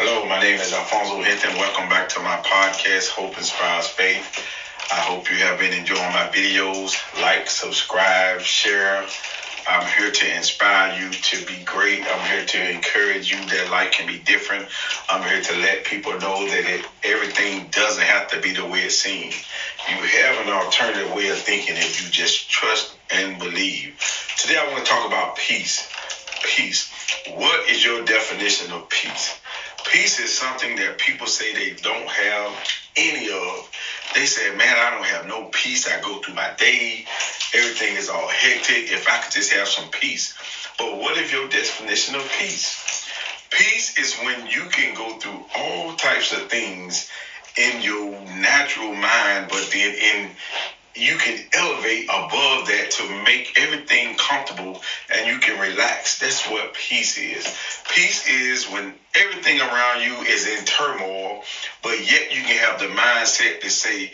Hello, 0.00 0.24
my 0.24 0.38
name 0.38 0.60
is 0.60 0.72
Alfonso 0.72 1.20
Hinton. 1.20 1.58
Welcome 1.58 1.88
back 1.88 2.08
to 2.10 2.20
my 2.20 2.36
podcast, 2.36 3.08
Hope 3.08 3.36
Inspires 3.36 3.88
Faith. 3.88 4.46
I 4.92 4.94
hope 4.94 5.28
you 5.28 5.34
have 5.38 5.58
been 5.58 5.72
enjoying 5.72 6.12
my 6.12 6.28
videos. 6.28 6.94
Like, 7.20 7.50
subscribe, 7.50 8.40
share. 8.40 9.04
I'm 9.66 9.84
here 9.98 10.12
to 10.12 10.36
inspire 10.36 10.96
you 10.96 11.10
to 11.10 11.44
be 11.46 11.64
great. 11.64 12.06
I'm 12.06 12.24
here 12.30 12.44
to 12.46 12.70
encourage 12.70 13.28
you 13.28 13.44
that 13.46 13.70
life 13.72 13.90
can 13.90 14.06
be 14.06 14.18
different. 14.18 14.66
I'm 15.08 15.26
here 15.26 15.42
to 15.42 15.54
let 15.54 15.82
people 15.82 16.16
know 16.16 16.46
that 16.46 16.64
it, 16.64 16.86
everything 17.02 17.66
doesn't 17.72 18.04
have 18.04 18.28
to 18.28 18.38
be 18.38 18.52
the 18.52 18.64
way 18.64 18.82
it 18.84 18.92
seems. 18.92 19.34
You 19.88 19.96
have 19.96 20.38
an 20.38 20.48
alternative 20.48 21.12
way 21.12 21.26
of 21.30 21.38
thinking 21.38 21.76
if 21.76 22.00
you 22.00 22.08
just 22.08 22.48
trust 22.48 22.94
and 23.10 23.36
believe. 23.36 23.98
Today 24.38 24.58
I 24.58 24.70
want 24.70 24.86
to 24.86 24.88
talk 24.88 25.04
about 25.08 25.34
peace. 25.34 25.90
Peace. 26.44 26.88
What 27.26 27.68
is 27.68 27.84
your 27.84 28.04
definition 28.04 28.70
of 28.70 28.88
peace? 28.88 29.34
Peace 29.92 30.20
is 30.20 30.32
something 30.32 30.76
that 30.76 30.98
people 30.98 31.26
say 31.26 31.54
they 31.54 31.72
don't 31.82 32.08
have 32.08 32.68
any 32.96 33.30
of. 33.30 33.70
They 34.14 34.26
say, 34.26 34.50
man, 34.56 34.76
I 34.78 34.90
don't 34.90 35.06
have 35.06 35.26
no 35.26 35.44
peace. 35.52 35.86
I 35.88 36.00
go 36.00 36.20
through 36.20 36.34
my 36.34 36.52
day 36.58 37.04
everything 37.54 37.96
is 37.96 38.08
all 38.08 38.28
hectic. 38.28 38.90
If 38.90 39.08
I 39.08 39.18
could 39.18 39.32
just 39.32 39.52
have 39.52 39.68
some 39.68 39.88
peace. 39.90 40.34
But 40.78 40.98
what 40.98 41.16
if 41.18 41.32
your 41.32 41.48
definition 41.48 42.14
of 42.14 42.30
peace? 42.38 43.06
Peace 43.50 43.96
is 43.98 44.14
when 44.16 44.46
you 44.46 44.66
can 44.66 44.94
go 44.94 45.18
through 45.18 45.42
all 45.56 45.92
types 45.94 46.32
of 46.32 46.48
things 46.48 47.08
in 47.56 47.82
your 47.82 48.20
natural 48.40 48.94
mind, 48.94 49.48
but 49.48 49.68
then 49.72 49.92
in 49.94 50.30
you 50.98 51.16
can 51.16 51.38
elevate 51.54 52.04
above 52.04 52.66
that 52.68 52.90
to 52.92 53.24
make 53.24 53.58
everything 53.58 54.16
comfortable 54.16 54.80
and 55.14 55.26
you 55.26 55.38
can 55.38 55.58
relax. 55.60 56.18
That's 56.18 56.46
what 56.48 56.74
peace 56.74 57.18
is. 57.18 57.46
Peace 57.90 58.28
is 58.28 58.66
when 58.66 58.94
everything 59.14 59.60
around 59.60 60.02
you 60.02 60.22
is 60.22 60.46
in 60.46 60.64
turmoil, 60.64 61.42
but 61.82 61.98
yet 62.10 62.34
you 62.34 62.42
can 62.42 62.56
have 62.56 62.80
the 62.80 62.86
mindset 62.86 63.60
to 63.60 63.70
say, 63.70 64.12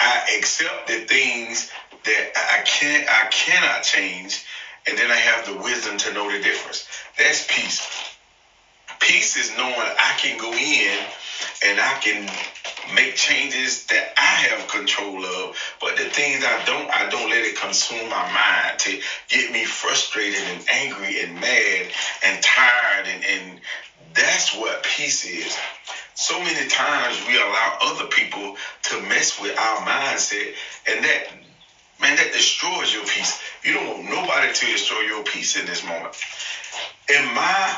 I 0.00 0.36
accept 0.38 0.88
the 0.88 0.96
things 0.96 1.70
that 2.04 2.32
I 2.36 2.62
can't 2.62 3.08
I 3.08 3.28
cannot 3.30 3.84
change, 3.84 4.44
and 4.86 4.98
then 4.98 5.10
I 5.10 5.16
have 5.16 5.46
the 5.46 5.56
wisdom 5.62 5.96
to 5.98 6.12
know 6.12 6.30
the 6.30 6.42
difference. 6.42 6.88
That's 7.16 7.46
peace. 7.46 7.86
Peace 9.00 9.36
is 9.36 9.56
knowing 9.56 9.74
I 9.76 10.14
can 10.18 10.38
go 10.38 10.52
in 10.52 10.98
and 11.66 11.80
I 11.80 11.94
can 12.00 12.28
make 12.94 13.16
changes 13.16 13.86
consume 17.72 18.10
my 18.10 18.30
mind 18.32 18.78
to 18.78 18.98
get 19.28 19.50
me 19.50 19.64
frustrated 19.64 20.42
and 20.42 20.62
angry 20.68 21.22
and 21.22 21.34
mad 21.40 21.88
and 22.22 22.42
tired 22.42 23.06
and, 23.06 23.24
and 23.24 23.60
that's 24.14 24.54
what 24.54 24.84
peace 24.84 25.24
is. 25.24 25.56
So 26.14 26.38
many 26.42 26.68
times 26.68 27.16
we 27.26 27.36
allow 27.36 27.78
other 27.80 28.04
people 28.08 28.56
to 28.84 29.00
mess 29.00 29.40
with 29.40 29.58
our 29.58 29.86
mindset 29.86 30.52
and 30.86 31.02
that 31.04 31.28
Man, 32.00 32.16
that 32.16 32.32
destroys 32.32 32.92
your 32.92 33.04
peace. 33.04 33.40
You 33.62 33.72
don't 33.74 33.86
want 33.86 34.04
nobody 34.10 34.52
to 34.52 34.66
destroy 34.66 35.02
your 35.02 35.22
peace 35.22 35.56
in 35.56 35.66
this 35.66 35.84
moment. 35.84 36.12
In 37.08 37.24
my 37.32 37.76